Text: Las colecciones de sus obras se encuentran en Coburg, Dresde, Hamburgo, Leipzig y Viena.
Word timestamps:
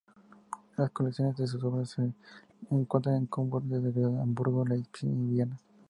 Las 0.77 0.89
colecciones 0.89 1.37
de 1.37 1.45
sus 1.45 1.63
obras 1.63 1.91
se 1.91 2.11
encuentran 2.71 3.17
en 3.17 3.25
Coburg, 3.27 3.65
Dresde, 3.65 4.03
Hamburgo, 4.03 4.65
Leipzig 4.65 5.07
y 5.07 5.13
Viena. 5.27 5.59